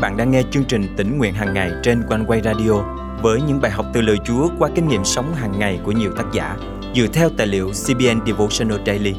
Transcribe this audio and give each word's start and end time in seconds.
bạn 0.00 0.16
đang 0.16 0.30
nghe 0.30 0.42
chương 0.50 0.64
trình 0.64 0.94
tỉnh 0.96 1.18
nguyện 1.18 1.34
hàng 1.34 1.54
ngày 1.54 1.72
trên 1.82 2.02
quanh 2.08 2.24
quay 2.26 2.40
radio 2.40 2.72
với 3.22 3.40
những 3.42 3.60
bài 3.60 3.70
học 3.70 3.86
từ 3.92 4.00
lời 4.00 4.16
Chúa 4.24 4.48
qua 4.58 4.70
kinh 4.74 4.88
nghiệm 4.88 5.04
sống 5.04 5.34
hàng 5.34 5.58
ngày 5.58 5.80
của 5.84 5.92
nhiều 5.92 6.12
tác 6.16 6.24
giả 6.32 6.56
dựa 6.94 7.06
theo 7.12 7.30
tài 7.36 7.46
liệu 7.46 7.70
CBN 7.70 8.26
Devotional 8.26 8.78
Daily. 8.86 9.14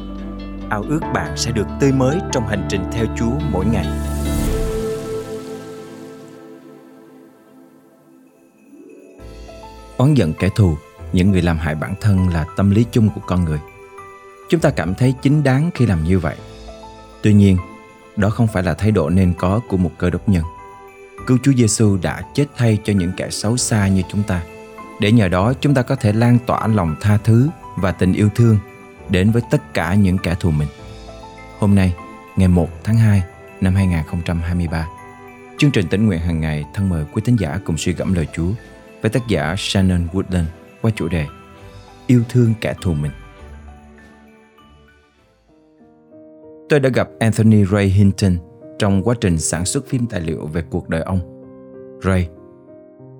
Ao 0.70 0.84
ước 0.88 1.00
bạn 1.14 1.36
sẽ 1.36 1.52
được 1.52 1.66
tươi 1.80 1.92
mới 1.92 2.18
trong 2.32 2.46
hành 2.46 2.66
trình 2.70 2.84
theo 2.92 3.06
Chúa 3.18 3.32
mỗi 3.52 3.64
ngày. 3.66 3.86
Oán 9.96 10.14
giận 10.14 10.32
kẻ 10.38 10.48
thù, 10.56 10.76
những 11.12 11.32
người 11.32 11.42
làm 11.42 11.58
hại 11.58 11.74
bản 11.74 11.94
thân 12.00 12.28
là 12.28 12.46
tâm 12.56 12.70
lý 12.70 12.84
chung 12.92 13.08
của 13.14 13.20
con 13.26 13.44
người. 13.44 13.58
Chúng 14.48 14.60
ta 14.60 14.70
cảm 14.70 14.94
thấy 14.94 15.14
chính 15.22 15.42
đáng 15.42 15.70
khi 15.74 15.86
làm 15.86 16.04
như 16.04 16.18
vậy. 16.18 16.36
Tuy 17.22 17.32
nhiên, 17.32 17.56
đó 18.16 18.30
không 18.30 18.46
phải 18.46 18.62
là 18.62 18.74
thái 18.74 18.90
độ 18.90 19.10
nên 19.10 19.34
có 19.38 19.60
của 19.68 19.76
một 19.76 19.90
cơ 19.98 20.10
đốc 20.10 20.28
nhân. 20.28 20.44
Cứu 21.26 21.38
Chúa 21.42 21.52
Giêsu 21.52 21.98
đã 22.02 22.22
chết 22.34 22.46
thay 22.56 22.78
cho 22.84 22.92
những 22.92 23.12
kẻ 23.16 23.30
xấu 23.30 23.56
xa 23.56 23.88
như 23.88 24.02
chúng 24.08 24.22
ta, 24.22 24.42
để 25.00 25.12
nhờ 25.12 25.28
đó 25.28 25.52
chúng 25.60 25.74
ta 25.74 25.82
có 25.82 25.96
thể 25.96 26.12
lan 26.12 26.38
tỏa 26.46 26.66
lòng 26.66 26.96
tha 27.00 27.18
thứ 27.24 27.48
và 27.76 27.92
tình 27.92 28.12
yêu 28.12 28.28
thương 28.34 28.58
đến 29.08 29.30
với 29.30 29.42
tất 29.50 29.74
cả 29.74 29.94
những 29.94 30.18
kẻ 30.18 30.34
thù 30.40 30.50
mình. 30.50 30.68
Hôm 31.58 31.74
nay, 31.74 31.94
ngày 32.36 32.48
1 32.48 32.68
tháng 32.84 32.96
2 32.96 33.22
năm 33.60 33.74
2023, 33.74 34.86
chương 35.58 35.70
trình 35.70 35.88
tỉnh 35.88 36.06
nguyện 36.06 36.20
hàng 36.20 36.40
ngày 36.40 36.64
thân 36.74 36.88
mời 36.88 37.04
quý 37.12 37.22
tín 37.24 37.36
giả 37.36 37.58
cùng 37.64 37.76
suy 37.76 37.92
gẫm 37.92 38.14
lời 38.14 38.26
Chúa 38.32 38.50
với 39.02 39.10
tác 39.10 39.28
giả 39.28 39.54
Shannon 39.58 40.06
Woodland 40.12 40.44
qua 40.80 40.90
chủ 40.96 41.08
đề 41.08 41.26
Yêu 42.06 42.22
thương 42.28 42.54
kẻ 42.60 42.74
thù 42.82 42.94
mình. 42.94 43.12
Tôi 46.68 46.80
đã 46.80 46.88
gặp 46.94 47.08
Anthony 47.20 47.64
Ray 47.64 47.86
Hinton 47.86 48.36
trong 48.80 49.02
quá 49.02 49.14
trình 49.20 49.38
sản 49.38 49.64
xuất 49.64 49.86
phim 49.86 50.06
tài 50.06 50.20
liệu 50.20 50.46
về 50.46 50.62
cuộc 50.70 50.88
đời 50.88 51.02
ông. 51.02 51.20
Ray. 52.04 52.28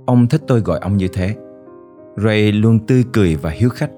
Ông 0.07 0.27
thích 0.27 0.43
tôi 0.47 0.61
gọi 0.61 0.79
ông 0.79 0.97
như 0.97 1.09
thế. 1.09 1.37
Ray 2.17 2.53
luôn 2.53 2.79
tươi 2.79 3.05
cười 3.13 3.37
và 3.37 3.51
hiếu 3.51 3.69
khách. 3.69 3.91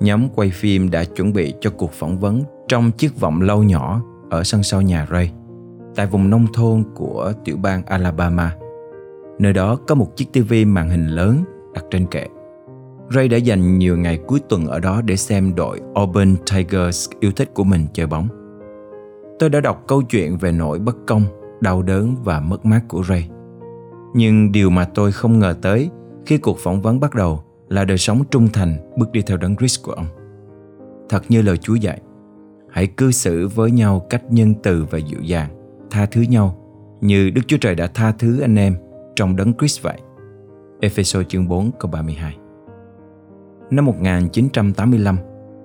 Nhóm 0.00 0.28
quay 0.28 0.50
phim 0.50 0.90
đã 0.90 1.04
chuẩn 1.04 1.32
bị 1.32 1.54
cho 1.60 1.70
cuộc 1.70 1.92
phỏng 1.92 2.18
vấn 2.18 2.42
trong 2.68 2.90
chiếc 2.90 3.20
vọng 3.20 3.42
lâu 3.42 3.62
nhỏ 3.62 4.02
ở 4.30 4.44
sân 4.44 4.62
sau 4.62 4.82
nhà 4.82 5.06
Ray, 5.10 5.32
tại 5.94 6.06
vùng 6.06 6.30
nông 6.30 6.46
thôn 6.54 6.84
của 6.94 7.32
tiểu 7.44 7.56
bang 7.56 7.82
Alabama. 7.86 8.56
Nơi 9.38 9.52
đó 9.52 9.78
có 9.86 9.94
một 9.94 10.16
chiếc 10.16 10.32
tivi 10.32 10.64
màn 10.64 10.90
hình 10.90 11.06
lớn 11.06 11.44
đặt 11.74 11.84
trên 11.90 12.06
kệ. 12.06 12.26
Ray 13.10 13.28
đã 13.28 13.36
dành 13.36 13.78
nhiều 13.78 13.96
ngày 13.96 14.18
cuối 14.26 14.40
tuần 14.48 14.66
ở 14.66 14.80
đó 14.80 15.02
để 15.04 15.16
xem 15.16 15.54
đội 15.54 15.80
Auburn 15.94 16.36
Tigers 16.52 17.10
yêu 17.20 17.32
thích 17.32 17.54
của 17.54 17.64
mình 17.64 17.86
chơi 17.92 18.06
bóng. 18.06 18.28
Tôi 19.38 19.50
đã 19.50 19.60
đọc 19.60 19.84
câu 19.88 20.02
chuyện 20.02 20.38
về 20.38 20.52
nỗi 20.52 20.78
bất 20.78 20.96
công, 21.06 21.22
đau 21.60 21.82
đớn 21.82 22.16
và 22.24 22.40
mất 22.40 22.66
mát 22.66 22.80
của 22.88 23.02
Ray. 23.08 23.28
Nhưng 24.14 24.52
điều 24.52 24.70
mà 24.70 24.84
tôi 24.84 25.12
không 25.12 25.38
ngờ 25.38 25.54
tới 25.62 25.90
khi 26.26 26.38
cuộc 26.38 26.58
phỏng 26.58 26.82
vấn 26.82 27.00
bắt 27.00 27.14
đầu 27.14 27.42
là 27.68 27.84
đời 27.84 27.98
sống 27.98 28.22
trung 28.30 28.48
thành 28.52 28.92
bước 28.96 29.12
đi 29.12 29.22
theo 29.22 29.36
đấng 29.36 29.56
Christ 29.56 29.82
của 29.82 29.92
ông. 29.92 30.06
Thật 31.08 31.22
như 31.28 31.42
lời 31.42 31.56
Chúa 31.56 31.74
dạy, 31.74 32.00
hãy 32.70 32.86
cư 32.86 33.10
xử 33.10 33.48
với 33.48 33.70
nhau 33.70 34.06
cách 34.10 34.22
nhân 34.30 34.54
từ 34.62 34.86
và 34.90 34.98
dịu 34.98 35.20
dàng, 35.22 35.50
tha 35.90 36.06
thứ 36.06 36.20
nhau 36.20 36.56
như 37.00 37.30
Đức 37.30 37.42
Chúa 37.46 37.58
Trời 37.60 37.74
đã 37.74 37.86
tha 37.86 38.12
thứ 38.18 38.40
anh 38.40 38.56
em 38.56 38.76
trong 39.16 39.36
đấng 39.36 39.52
Christ 39.54 39.82
vậy. 39.82 39.98
Ephesos 40.80 41.26
chương 41.28 41.48
4 41.48 41.70
câu 41.78 41.90
32 41.90 42.36
Năm 43.70 43.84
1985, 43.84 45.18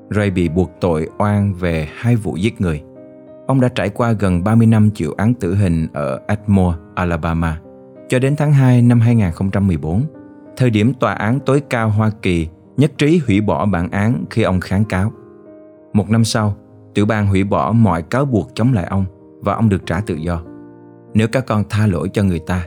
Ray 0.10 0.32
bị 0.32 0.50
buộc 0.50 0.72
tội 0.82 1.10
oan 1.18 1.54
về 1.54 1.88
hai 1.94 2.16
vụ 2.16 2.36
giết 2.36 2.62
người– 2.62 2.84
Ông 3.48 3.62
đã 3.62 3.68
trải 3.68 3.90
qua 3.90 4.12
gần 4.12 4.44
30 4.44 4.68
năm 4.68 4.90
chịu 4.90 5.14
án 5.18 5.34
tử 5.34 5.56
hình 5.56 5.88
ở 5.94 6.20
Atmore, 6.28 6.78
Alabama, 6.96 7.60
cho 8.10 8.20
đến 8.20 8.36
tháng 8.36 8.54
2 8.54 8.82
năm 8.82 9.00
2014, 9.00 10.04
thời 10.58 10.70
điểm 10.70 10.94
tòa 10.94 11.14
án 11.14 11.40
tối 11.40 11.62
cao 11.70 11.90
Hoa 11.90 12.12
Kỳ 12.22 12.48
nhất 12.78 12.92
trí 12.98 13.22
hủy 13.28 13.42
bỏ 13.42 13.66
bản 13.66 13.92
án 13.92 14.26
khi 14.30 14.44
ông 14.44 14.60
kháng 14.60 14.86
cáo. 14.86 15.12
Một 15.94 16.10
năm 16.10 16.24
sau, 16.24 16.56
tiểu 16.94 17.06
bang 17.06 17.28
hủy 17.28 17.44
bỏ 17.44 17.72
mọi 17.72 18.02
cáo 18.02 18.26
buộc 18.26 18.50
chống 18.56 18.74
lại 18.74 18.86
ông 18.86 19.06
và 19.40 19.54
ông 19.54 19.70
được 19.70 19.86
trả 19.86 20.00
tự 20.00 20.16
do. 20.16 20.42
Nếu 21.14 21.28
các 21.28 21.46
con 21.46 21.64
tha 21.70 21.88
lỗi 21.88 22.10
cho 22.14 22.24
người 22.24 22.40
ta, 22.40 22.66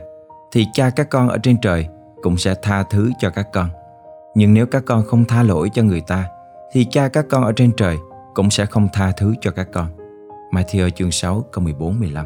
thì 0.51 0.65
cha 0.73 0.89
các 0.89 1.09
con 1.09 1.29
ở 1.29 1.37
trên 1.37 1.57
trời 1.61 1.87
cũng 2.21 2.37
sẽ 2.37 2.55
tha 2.61 2.83
thứ 2.83 3.11
cho 3.19 3.29
các 3.29 3.47
con. 3.53 3.69
Nhưng 4.35 4.53
nếu 4.53 4.65
các 4.65 4.83
con 4.85 5.03
không 5.03 5.25
tha 5.25 5.43
lỗi 5.43 5.69
cho 5.73 5.83
người 5.83 6.01
ta, 6.07 6.25
thì 6.71 6.85
cha 6.91 7.07
các 7.07 7.25
con 7.29 7.43
ở 7.43 7.51
trên 7.51 7.71
trời 7.77 7.97
cũng 8.33 8.49
sẽ 8.49 8.65
không 8.65 8.87
tha 8.93 9.11
thứ 9.17 9.33
cho 9.41 9.51
các 9.51 9.67
con. 9.73 9.87
Matthew 10.51 10.89
chương 10.89 11.11
6 11.11 11.45
câu 11.51 11.63
14-15 11.63 12.25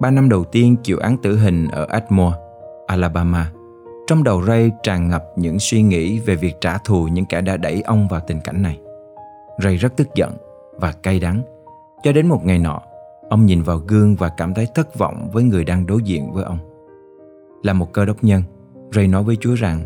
Ba 0.00 0.10
năm 0.10 0.28
đầu 0.28 0.44
tiên 0.44 0.76
chịu 0.82 0.98
án 0.98 1.16
tử 1.16 1.36
hình 1.36 1.68
ở 1.68 1.86
Atmore, 1.90 2.36
Alabama, 2.86 3.52
trong 4.06 4.24
đầu 4.24 4.42
Ray 4.42 4.70
tràn 4.82 5.08
ngập 5.08 5.24
những 5.36 5.58
suy 5.58 5.82
nghĩ 5.82 6.18
về 6.18 6.34
việc 6.34 6.60
trả 6.60 6.78
thù 6.78 7.08
những 7.08 7.24
kẻ 7.24 7.40
đã 7.40 7.56
đẩy 7.56 7.82
ông 7.82 8.08
vào 8.08 8.20
tình 8.26 8.40
cảnh 8.40 8.62
này. 8.62 8.80
Ray 9.62 9.76
rất 9.76 9.96
tức 9.96 10.08
giận 10.14 10.32
và 10.76 10.92
cay 10.92 11.20
đắng. 11.20 11.42
Cho 12.02 12.12
đến 12.12 12.28
một 12.28 12.44
ngày 12.44 12.58
nọ, 12.58 12.80
ông 13.28 13.46
nhìn 13.46 13.62
vào 13.62 13.78
gương 13.78 14.14
và 14.14 14.28
cảm 14.28 14.54
thấy 14.54 14.68
thất 14.74 14.98
vọng 14.98 15.28
với 15.32 15.44
người 15.44 15.64
đang 15.64 15.86
đối 15.86 16.02
diện 16.02 16.32
với 16.32 16.44
ông. 16.44 16.58
Là 17.62 17.72
một 17.72 17.92
cơ 17.92 18.04
đốc 18.04 18.24
nhân, 18.24 18.42
Ray 18.92 19.08
nói 19.08 19.22
với 19.22 19.36
Chúa 19.40 19.54
rằng 19.54 19.80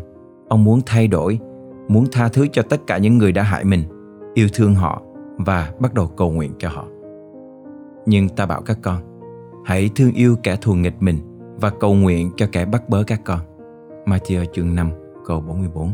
ông 0.49 0.63
muốn 0.63 0.81
thay 0.85 1.07
đổi, 1.07 1.39
muốn 1.87 2.05
tha 2.11 2.29
thứ 2.29 2.47
cho 2.51 2.61
tất 2.61 2.81
cả 2.87 2.97
những 2.97 3.17
người 3.17 3.31
đã 3.31 3.43
hại 3.43 3.63
mình, 3.63 3.83
yêu 4.33 4.47
thương 4.53 4.75
họ 4.75 5.01
và 5.39 5.73
bắt 5.79 5.93
đầu 5.93 6.07
cầu 6.07 6.31
nguyện 6.31 6.53
cho 6.59 6.69
họ. 6.69 6.87
Nhưng 8.05 8.29
ta 8.29 8.45
bảo 8.45 8.61
các 8.61 8.77
con, 8.81 9.01
hãy 9.65 9.89
thương 9.95 10.13
yêu 10.13 10.35
kẻ 10.43 10.55
thù 10.55 10.73
nghịch 10.73 10.95
mình 10.99 11.17
và 11.61 11.69
cầu 11.69 11.93
nguyện 11.93 12.31
cho 12.37 12.47
kẻ 12.51 12.65
bắt 12.65 12.89
bớ 12.89 13.03
các 13.03 13.21
con. 13.25 13.39
Matthew 14.05 14.45
chương 14.53 14.75
5 14.75 14.89
câu 15.25 15.41
44 15.41 15.91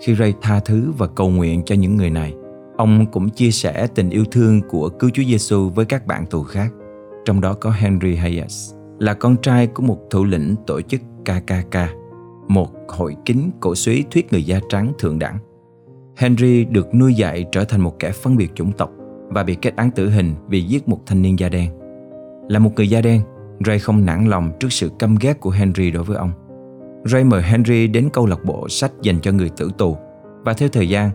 Khi 0.00 0.14
Ray 0.14 0.34
tha 0.40 0.60
thứ 0.60 0.92
và 0.98 1.06
cầu 1.06 1.30
nguyện 1.30 1.62
cho 1.64 1.74
những 1.74 1.96
người 1.96 2.10
này, 2.10 2.34
ông 2.76 3.06
cũng 3.12 3.28
chia 3.28 3.50
sẻ 3.50 3.86
tình 3.94 4.10
yêu 4.10 4.24
thương 4.30 4.60
của 4.68 4.88
cứu 4.88 5.10
Chúa 5.10 5.22
Giêsu 5.22 5.68
với 5.68 5.84
các 5.84 6.06
bạn 6.06 6.26
tù 6.26 6.42
khác, 6.42 6.72
trong 7.24 7.40
đó 7.40 7.54
có 7.54 7.70
Henry 7.70 8.14
Hayes, 8.14 8.74
là 8.98 9.14
con 9.14 9.36
trai 9.36 9.66
của 9.66 9.82
một 9.82 9.98
thủ 10.10 10.24
lĩnh 10.24 10.54
tổ 10.66 10.80
chức 10.80 11.00
KKK, 11.24 11.76
một 12.48 12.68
hội 12.88 13.16
kính 13.24 13.50
cổ 13.60 13.74
suý 13.74 14.04
thuyết 14.10 14.32
người 14.32 14.44
da 14.44 14.60
trắng 14.68 14.92
thượng 14.98 15.18
đẳng. 15.18 15.38
Henry 16.18 16.64
được 16.64 16.94
nuôi 16.94 17.14
dạy 17.14 17.46
trở 17.52 17.64
thành 17.64 17.80
một 17.80 17.98
kẻ 17.98 18.10
phân 18.10 18.36
biệt 18.36 18.54
chủng 18.54 18.72
tộc 18.72 18.90
và 19.28 19.42
bị 19.42 19.54
kết 19.54 19.76
án 19.76 19.90
tử 19.90 20.10
hình 20.10 20.34
vì 20.48 20.62
giết 20.62 20.88
một 20.88 21.00
thanh 21.06 21.22
niên 21.22 21.38
da 21.38 21.48
đen. 21.48 21.70
Là 22.48 22.58
một 22.58 22.70
người 22.76 22.90
da 22.90 23.00
đen, 23.00 23.22
Ray 23.66 23.78
không 23.78 24.06
nản 24.06 24.24
lòng 24.24 24.52
trước 24.60 24.72
sự 24.72 24.90
căm 24.98 25.16
ghét 25.20 25.40
của 25.40 25.50
Henry 25.50 25.90
đối 25.90 26.04
với 26.04 26.16
ông. 26.16 26.30
Ray 27.04 27.24
mời 27.24 27.42
Henry 27.42 27.86
đến 27.86 28.08
câu 28.12 28.26
lạc 28.26 28.44
bộ 28.44 28.68
sách 28.68 28.92
dành 29.02 29.20
cho 29.20 29.32
người 29.32 29.50
tử 29.56 29.70
tù 29.78 29.96
và 30.44 30.52
theo 30.52 30.68
thời 30.68 30.88
gian, 30.88 31.10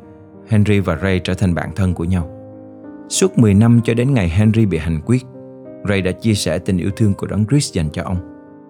Henry 0.48 0.80
và 0.80 0.98
Ray 1.02 1.20
trở 1.20 1.34
thành 1.34 1.56
bạn 1.56 1.70
thân 1.76 1.94
của 1.94 2.04
nhau. 2.04 2.30
Suốt 3.10 3.38
10 3.38 3.54
năm 3.54 3.82
cho 3.84 3.94
đến 3.94 4.14
ngày 4.14 4.30
Henry 4.30 4.66
bị 4.66 4.78
hành 4.78 5.00
quyết, 5.06 5.24
Ray 5.90 6.02
đã 6.02 6.12
chia 6.12 6.34
sẻ 6.34 6.60
tình 6.60 6.78
yêu 6.78 6.92
thương 6.96 7.14
của 7.14 7.28
Đấng 7.28 7.46
Christ 7.46 7.74
dành 7.74 7.90
cho 7.90 8.04
ông. 8.04 8.18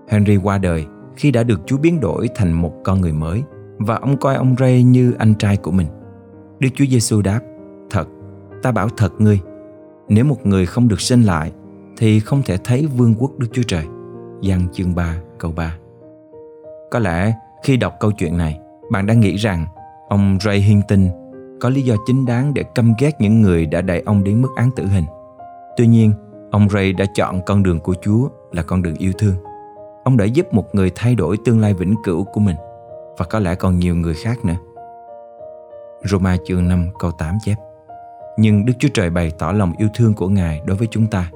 Henry 0.10 0.38
qua 0.38 0.58
đời 0.58 0.86
khi 1.16 1.32
đã 1.32 1.44
được 1.44 1.62
Chúa 1.66 1.78
biến 1.78 2.00
đổi 2.00 2.30
thành 2.36 2.52
một 2.52 2.74
con 2.84 3.02
người 3.02 3.14
mới 3.14 3.44
và 3.78 3.96
ông 3.96 4.18
coi 4.18 4.36
ông 4.36 4.56
Ray 4.60 4.84
như 4.84 5.14
anh 5.18 5.34
trai 5.34 5.58
của 5.58 5.72
mình. 5.72 5.88
Đức 6.64 6.70
Chúa 6.76 6.86
Giêsu 6.86 7.22
đáp, 7.22 7.40
thật, 7.90 8.08
ta 8.62 8.72
bảo 8.72 8.90
thật 8.90 9.14
ngươi, 9.18 9.40
nếu 10.10 10.26
một 10.26 10.46
người 10.46 10.66
không 10.66 10.88
được 10.88 11.02
sinh 11.02 11.22
lại 11.22 11.52
thì 11.98 12.20
không 12.20 12.42
thể 12.46 12.58
thấy 12.64 12.88
vương 12.88 13.16
quốc 13.20 13.32
Đức 13.38 13.48
Chúa 13.52 13.62
Trời. 13.68 13.86
Giăng 14.42 14.68
chương 14.74 14.96
3 14.96 15.18
câu 15.40 15.52
3 15.52 15.78
Có 16.92 17.00
lẽ 17.00 17.34
khi 17.64 17.78
đọc 17.78 17.94
câu 18.00 18.12
chuyện 18.12 18.38
này, 18.38 18.60
bạn 18.92 19.06
đang 19.06 19.20
nghĩ 19.20 19.36
rằng 19.36 19.66
ông 20.10 20.38
Ray 20.42 20.60
Hinton 20.60 21.08
có 21.62 21.70
lý 21.70 21.82
do 21.82 21.96
chính 22.06 22.26
đáng 22.26 22.54
để 22.54 22.64
căm 22.76 22.94
ghét 23.00 23.12
những 23.20 23.42
người 23.42 23.66
đã 23.66 23.82
đẩy 23.82 24.02
ông 24.02 24.24
đến 24.24 24.42
mức 24.42 24.50
án 24.56 24.70
tử 24.76 24.86
hình. 24.86 25.06
Tuy 25.78 25.88
nhiên, 25.88 26.14
ông 26.52 26.70
Ray 26.70 26.94
đã 26.94 27.06
chọn 27.16 27.42
con 27.46 27.64
đường 27.64 27.80
của 27.80 27.96
Chúa 28.02 28.30
là 28.52 28.64
con 28.64 28.82
đường 28.82 28.96
yêu 28.96 29.12
thương. 29.18 29.36
Ông 30.04 30.18
đã 30.18 30.26
giúp 30.26 30.54
một 30.54 30.76
người 30.76 30.92
thay 30.96 31.16
đổi 31.16 31.38
tương 31.46 31.60
lai 31.60 31.74
vĩnh 31.74 31.96
cửu 32.04 32.24
của 32.24 32.40
mình 32.40 32.56
và 33.18 33.26
có 33.26 33.40
lẽ 33.40 33.56
còn 33.56 33.80
nhiều 33.80 33.96
người 33.96 34.14
khác 34.14 34.46
nữa. 34.46 34.58
Roma 36.06 36.38
chương 36.46 36.68
5 36.68 36.88
câu 37.00 37.12
8 37.12 37.38
chép. 37.44 37.56
Nhưng 38.38 38.66
Đức 38.66 38.74
Chúa 38.80 38.90
Trời 38.94 39.10
bày 39.10 39.32
tỏ 39.40 39.52
lòng 39.52 39.74
yêu 39.78 39.88
thương 39.94 40.14
của 40.14 40.30
Ngài 40.30 40.62
đối 40.66 40.78
với 40.78 40.88
chúng 40.92 41.08
ta. 41.08 41.32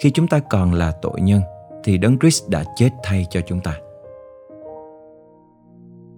Khi 0.00 0.10
chúng 0.10 0.28
ta 0.28 0.38
còn 0.38 0.72
là 0.72 0.92
tội 1.02 1.20
nhân, 1.20 1.42
Thì 1.84 1.98
Đấng 1.98 2.18
Christ 2.18 2.48
đã 2.48 2.64
chết 2.76 2.90
thay 3.02 3.26
cho 3.30 3.40
chúng 3.46 3.60
ta. 3.60 3.76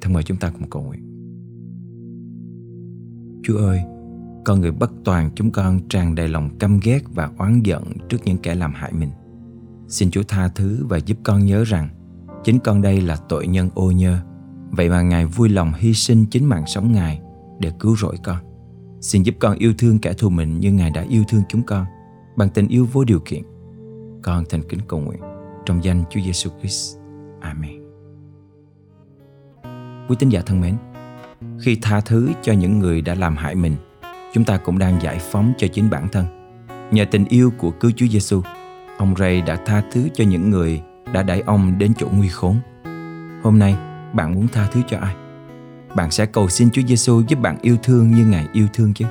Thân 0.01 0.13
mời 0.13 0.23
chúng 0.23 0.37
ta 0.37 0.51
cùng 0.51 0.71
cầu 0.71 0.83
nguyện. 0.83 1.01
Chúa 3.43 3.59
ơi, 3.59 3.81
Con 4.45 4.61
người 4.61 4.73
bất 4.73 4.91
toàn 5.05 5.31
chúng 5.35 5.51
con 5.51 5.81
tràn 5.89 6.15
đầy 6.15 6.29
lòng 6.29 6.59
căm 6.59 6.81
ghét 6.83 7.01
và 7.15 7.31
oán 7.39 7.63
giận 7.63 7.83
trước 8.09 8.19
những 8.25 8.39
kẻ 8.39 8.55
làm 8.55 8.73
hại 8.75 8.93
mình. 8.93 9.11
Xin 9.89 10.11
Chúa 10.11 10.23
tha 10.29 10.49
thứ 10.49 10.87
và 10.89 10.97
giúp 10.97 11.17
con 11.23 11.47
nhớ 11.47 11.65
rằng 11.65 11.89
Chính 12.45 12.59
con 12.59 12.83
đây 12.83 13.01
là 13.01 13.17
tội 13.29 13.47
nhân 13.47 13.71
ô 13.75 13.91
nhơ. 13.91 14.19
Vậy 14.71 14.89
mà 14.89 15.03
Ngài 15.03 15.27
vui 15.27 15.49
lòng 15.49 15.73
hy 15.77 15.95
sinh 15.95 16.25
chính 16.31 16.45
mạng 16.45 16.65
sống 16.67 16.93
Ngài 16.93 17.21
để 17.59 17.73
cứu 17.81 17.97
rỗi 17.97 18.17
con. 18.25 18.37
Xin 19.01 19.23
giúp 19.23 19.35
con 19.41 19.59
yêu 19.59 19.73
thương 19.79 19.99
kẻ 19.99 20.13
thù 20.13 20.31
mình 20.31 20.61
như 20.61 20.73
Ngài 20.73 20.91
đã 20.91 21.05
yêu 21.09 21.23
thương 21.29 21.43
chúng 21.49 21.63
con 21.63 21.87
bằng 22.37 22.49
tình 22.49 22.69
yêu 22.69 22.89
vô 22.93 23.05
điều 23.05 23.21
kiện. 23.21 23.43
Con 24.23 24.45
thành 24.51 24.63
kính 24.69 24.81
cầu 24.89 25.01
nguyện 25.01 25.21
trong 25.67 25.85
danh 25.85 26.05
Chúa 26.11 26.21
Giêsu 26.21 26.51
Christ. 26.61 26.97
Amen. 27.41 27.85
Quý 30.09 30.17
tín 30.19 30.29
giả 30.29 30.43
thân 30.47 30.61
mến, 30.61 30.77
khi 31.61 31.79
tha 31.83 32.01
thứ 32.01 32.29
cho 32.43 32.53
những 32.53 32.79
người 32.79 33.03
đã 33.03 33.15
làm 33.15 33.37
hại 33.37 33.55
mình, 33.55 33.77
chúng 34.33 34.45
ta 34.45 34.57
cũng 34.57 34.79
đang 34.79 35.03
giải 35.03 35.19
phóng 35.19 35.53
cho 35.59 35.67
chính 35.69 35.91
bản 35.91 36.09
thân. 36.09 36.27
Nhờ 36.91 37.05
tình 37.11 37.25
yêu 37.25 37.53
của 37.59 37.71
cứu 37.71 37.91
Chúa 37.97 38.07
Giêsu, 38.07 38.43
ông 38.99 39.17
Ray 39.17 39.43
đã 39.43 39.57
tha 39.67 39.83
thứ 39.93 40.09
cho 40.15 40.25
những 40.25 40.51
người 40.51 40.83
đã 41.13 41.23
đẩy 41.23 41.41
ông 41.41 41.79
đến 41.79 41.93
chỗ 41.99 42.09
nguy 42.13 42.29
khốn. 42.29 42.57
Hôm 43.43 43.59
nay, 43.59 43.77
bạn 44.13 44.35
muốn 44.35 44.49
tha 44.49 44.69
thứ 44.73 44.81
cho 44.89 44.99
ai? 44.99 45.15
Bạn 45.95 46.11
sẽ 46.11 46.27
cầu 46.27 46.49
xin 46.49 46.71
Chúa 46.71 46.83
Giêsu 46.89 47.23
giúp 47.29 47.39
bạn 47.41 47.59
yêu 47.63 47.77
thương 47.83 48.11
như 48.11 48.25
Ngài 48.27 48.47
yêu 48.53 48.67
thương 48.73 48.95
chứ? 48.95 49.05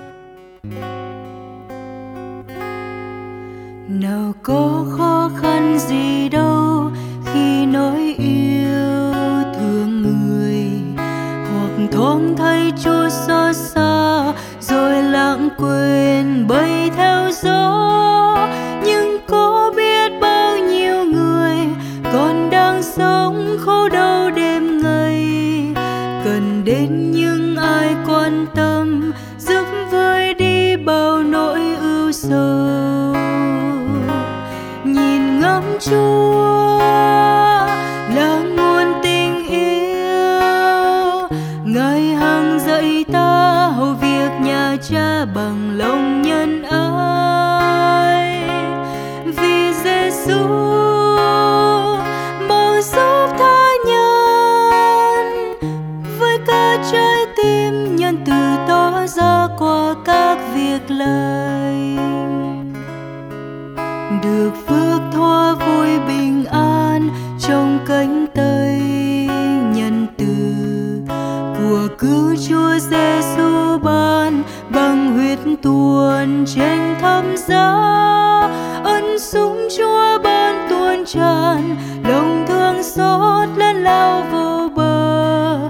nào 3.88 4.34
có 4.44 4.86
khó 4.98 5.32
khăn 5.42 5.78
gì 5.80 6.30
đâu 6.30 6.92
khi 7.26 7.66
nói 7.66 8.16
yêu 8.18 9.44
thương 9.56 10.02
người, 10.02 10.66
hoặc 11.52 11.88
thoáng 11.92 12.36
thấy 12.38 12.72
Chúa 12.84 13.10
xót 13.10 13.56
xa 13.56 14.34
rồi 14.62 15.04
lãng 15.04 15.50
quên 15.58 16.48
bay 16.48 16.92
theo 16.96 17.32
gió 17.44 17.83
chúa 35.84 36.63
của 71.74 71.88
cứu 71.98 72.36
Chúa 72.50 72.80
Giêsu 72.80 73.78
ban 73.84 74.44
bằng 74.70 75.14
huyết 75.14 75.40
tuôn 75.62 76.46
trên 76.56 76.80
thâm 77.02 77.38
giá. 77.38 77.74
Ân 78.84 79.20
sủng 79.20 79.68
Chúa 79.78 80.20
ban 80.24 80.68
tuôn 80.70 81.06
tràn, 81.06 81.76
lòng 82.10 82.46
thương 82.48 82.84
xót 82.84 83.50
lên 83.58 83.76
lao 83.76 84.26
vô 84.32 84.70
bờ. 84.76 85.70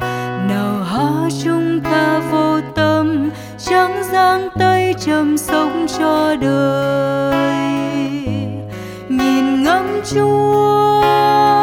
Nào 0.50 0.84
há 0.84 1.30
chúng 1.44 1.80
ta 1.80 2.22
vô 2.32 2.60
tâm 2.76 3.30
chẳng 3.58 4.04
giang 4.12 4.50
tay 4.60 4.94
chầm 5.06 5.38
sống 5.38 5.86
cho 6.00 6.36
đời. 6.42 7.36
Nhìn 9.10 9.64
ngắm 9.64 10.02
Chúa. 10.14 11.63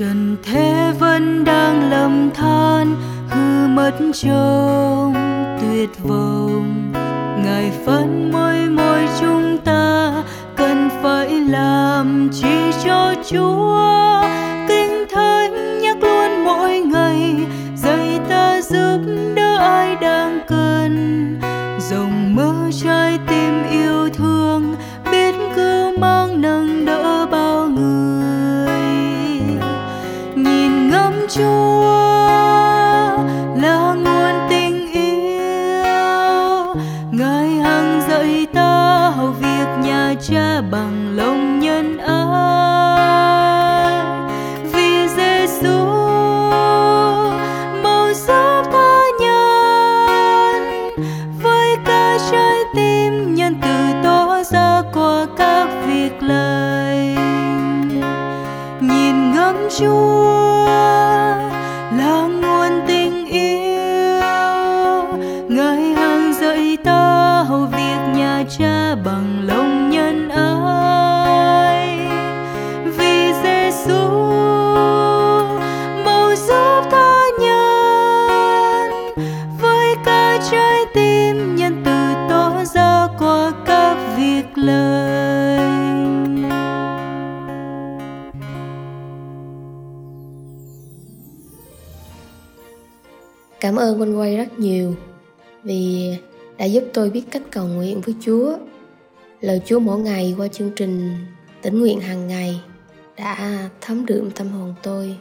Trần 0.00 0.36
thế 0.42 0.92
vẫn 0.98 1.44
đang 1.44 1.90
lầm 1.90 2.30
than, 2.34 2.96
hư 3.28 3.66
mất 3.68 3.92
trông 4.14 5.14
tuyệt 5.60 5.90
vọng. 6.02 6.92
Ngài 7.44 7.70
phân 7.86 8.32
môi 8.32 8.70
môi 8.70 9.08
chúng 9.20 9.58
ta 9.64 10.12
cần 10.56 10.88
phải 11.02 11.30
làm 11.30 12.30
chi 12.32 12.72
cho 12.84 13.14
chúa. 13.30 14.22
Kinh 14.68 15.04
thánh 15.10 15.78
nhắc 15.78 15.96
luôn 16.02 16.44
mỗi 16.44 16.80
ngày, 16.80 17.36
dạy 17.76 18.20
ta 18.28 18.60
giúp 18.62 19.00
đỡ 19.34 19.56
ai 19.56 19.96
đang 20.00 20.40
cần. 20.48 21.29
Cha 40.28 40.60
bằng 40.70 41.16
lòng 41.16 41.60
nhân 41.60 41.98
ái. 41.98 42.16
Vì 44.72 45.08
Giêsu 45.16 45.86
mau 47.82 48.12
giúp 48.14 48.62
tha 48.72 49.00
nhân 49.20 50.90
với 51.42 51.76
cả 51.84 52.18
trái 52.30 52.58
tim 52.74 53.34
nhân 53.34 53.54
từ 53.62 53.92
tỏ 54.04 54.42
ra 54.42 54.82
qua 54.94 55.26
các 55.36 55.68
việc 55.86 56.22
lành. 56.22 57.14
Nhìn 58.80 59.32
ngắm 59.32 59.68
Chúa 59.78 60.39
với 80.30 80.38
trái 80.50 80.84
tim 80.94 81.56
nhân 81.56 81.82
từ 81.84 82.12
tỏ 82.28 82.64
ra 82.64 83.08
qua 83.18 83.52
các 83.66 84.16
việc 84.16 84.44
lời 84.54 85.60
Cảm 93.60 93.76
ơn 93.76 94.00
Quanh 94.00 94.18
Quay 94.18 94.36
rất 94.36 94.58
nhiều 94.58 94.94
vì 95.64 96.14
đã 96.58 96.64
giúp 96.64 96.84
tôi 96.94 97.10
biết 97.10 97.22
cách 97.30 97.42
cầu 97.50 97.66
nguyện 97.66 98.00
với 98.00 98.14
Chúa. 98.20 98.56
Lời 99.40 99.60
Chúa 99.66 99.78
mỗi 99.78 99.98
ngày 99.98 100.34
qua 100.38 100.48
chương 100.48 100.70
trình 100.76 101.10
tỉnh 101.62 101.80
nguyện 101.80 102.00
hàng 102.00 102.28
ngày 102.28 102.60
đã 103.16 103.68
thấm 103.80 104.06
đượm 104.06 104.30
tâm 104.30 104.48
hồn 104.48 104.74
tôi. 104.82 105.16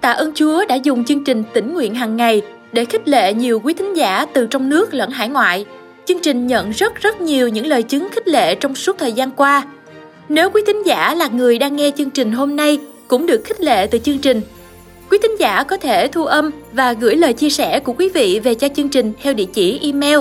Tạ 0.00 0.10
ơn 0.10 0.32
Chúa 0.34 0.64
đã 0.68 0.74
dùng 0.74 1.04
chương 1.04 1.24
trình 1.24 1.42
tỉnh 1.52 1.74
nguyện 1.74 1.94
hàng 1.94 2.16
ngày 2.16 2.42
để 2.72 2.84
khích 2.84 3.08
lệ 3.08 3.34
nhiều 3.34 3.60
quý 3.60 3.74
thính 3.74 3.96
giả 3.96 4.26
từ 4.32 4.46
trong 4.46 4.68
nước 4.68 4.94
lẫn 4.94 5.10
hải 5.10 5.28
ngoại. 5.28 5.66
Chương 6.04 6.18
trình 6.22 6.46
nhận 6.46 6.70
rất 6.70 6.94
rất 7.00 7.20
nhiều 7.20 7.48
những 7.48 7.66
lời 7.66 7.82
chứng 7.82 8.08
khích 8.12 8.28
lệ 8.28 8.54
trong 8.54 8.74
suốt 8.74 8.98
thời 8.98 9.12
gian 9.12 9.30
qua. 9.30 9.66
Nếu 10.28 10.50
quý 10.50 10.62
thính 10.66 10.86
giả 10.86 11.14
là 11.14 11.28
người 11.28 11.58
đang 11.58 11.76
nghe 11.76 11.90
chương 11.96 12.10
trình 12.10 12.32
hôm 12.32 12.56
nay 12.56 12.78
cũng 13.08 13.26
được 13.26 13.44
khích 13.44 13.60
lệ 13.60 13.86
từ 13.86 13.98
chương 13.98 14.18
trình, 14.18 14.40
quý 15.10 15.18
thính 15.22 15.36
giả 15.38 15.64
có 15.64 15.76
thể 15.76 16.08
thu 16.08 16.24
âm 16.24 16.50
và 16.72 16.92
gửi 16.92 17.16
lời 17.16 17.32
chia 17.32 17.50
sẻ 17.50 17.80
của 17.80 17.92
quý 17.92 18.08
vị 18.08 18.40
về 18.44 18.54
cho 18.54 18.68
chương 18.76 18.88
trình 18.88 19.12
theo 19.22 19.34
địa 19.34 19.44
chỉ 19.44 19.80
email 19.82 20.18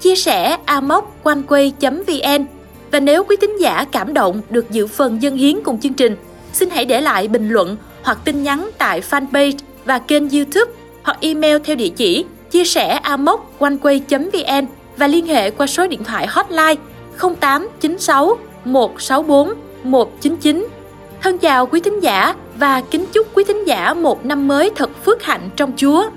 chia 0.00 0.16
sẻ 0.16 0.56
amoconeway.vn 0.66 2.44
và 2.90 3.00
nếu 3.00 3.24
quý 3.24 3.36
thính 3.40 3.60
giả 3.60 3.84
cảm 3.92 4.14
động 4.14 4.40
được 4.50 4.70
dự 4.70 4.86
phần 4.86 5.22
dân 5.22 5.36
hiến 5.36 5.60
cùng 5.64 5.80
chương 5.80 5.94
trình, 5.94 6.16
xin 6.52 6.70
hãy 6.70 6.84
để 6.84 7.00
lại 7.00 7.28
bình 7.28 7.50
luận 7.50 7.76
hoặc 8.06 8.18
tin 8.24 8.42
nhắn 8.42 8.70
tại 8.78 9.00
fanpage 9.10 9.58
và 9.84 9.98
kênh 9.98 10.30
YouTube 10.30 10.72
hoặc 11.02 11.18
email 11.20 11.56
theo 11.64 11.76
địa 11.76 11.88
chỉ 11.88 12.24
chia 12.50 12.64
sẻ 12.64 13.00
amoconeway.vn 13.02 14.66
và 14.96 15.06
liên 15.06 15.26
hệ 15.26 15.50
qua 15.50 15.66
số 15.66 15.86
điện 15.86 16.04
thoại 16.04 16.26
hotline 16.26 16.74
0896 17.18 18.38
164 18.64 19.52
199. 19.84 20.68
Thân 21.22 21.38
chào 21.38 21.66
quý 21.66 21.80
thính 21.80 22.00
giả 22.00 22.34
và 22.58 22.80
kính 22.90 23.06
chúc 23.12 23.26
quý 23.34 23.44
thính 23.44 23.66
giả 23.66 23.94
một 23.94 24.24
năm 24.24 24.48
mới 24.48 24.70
thật 24.76 24.90
phước 25.04 25.22
hạnh 25.22 25.50
trong 25.56 25.72
Chúa. 25.76 26.10